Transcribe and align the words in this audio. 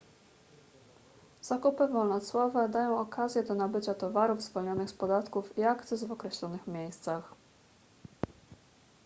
zakupy 1.41 1.87
wolnocłowe 1.87 2.69
dają 2.69 2.99
okazję 2.99 3.43
do 3.43 3.55
nabycia 3.55 3.93
towarów 3.93 4.41
zwolnionych 4.41 4.89
z 4.89 4.93
podatków 4.93 5.57
i 5.57 5.63
akcyz 5.63 6.03
w 6.03 6.11
określonych 6.11 6.67
miejscach 6.67 7.33